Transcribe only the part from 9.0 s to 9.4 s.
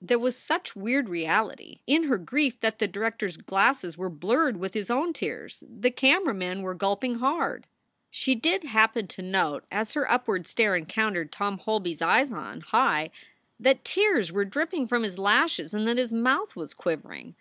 to